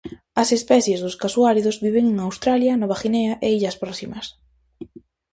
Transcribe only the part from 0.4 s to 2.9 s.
As especies dos casuáridos viven en Australia,